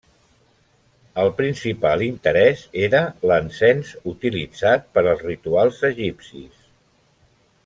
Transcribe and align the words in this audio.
El 1.23 1.29
principal 1.41 2.03
interès 2.07 2.63
era 2.87 3.03
l'encens 3.33 3.93
utilitzat 4.15 4.91
per 4.97 5.05
als 5.13 5.25
rituals 5.31 5.87
egipcis. 5.95 6.69